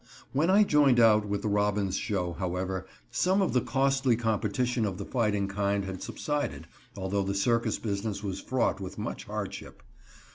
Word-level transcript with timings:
When 0.33 0.49
I 0.49 0.63
joined 0.63 0.99
out 0.99 1.27
with 1.27 1.43
the 1.43 1.47
Robbins 1.47 1.95
show, 1.95 2.33
however, 2.33 2.87
some 3.11 3.39
of 3.39 3.53
the 3.53 3.61
costly 3.61 4.15
competition 4.15 4.83
of 4.83 4.97
the 4.97 5.05
fighting 5.05 5.47
kind 5.47 5.85
had 5.85 6.01
subsided, 6.01 6.65
although 6.97 7.21
the 7.23 7.35
circus 7.35 7.77
business 7.77 8.23
was 8.23 8.41
fraught 8.41 8.79
with 8.81 8.97
much 8.97 9.25
hardship. 9.25 9.83